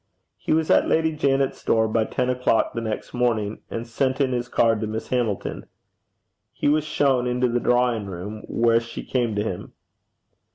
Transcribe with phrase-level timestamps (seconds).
[0.39, 4.31] He was at Lady Janet's door by ten o'clock the next morning, and sent in
[4.31, 5.67] his card to Miss Hamilton.
[6.51, 9.73] He was shown into the drawing room, where she came to him.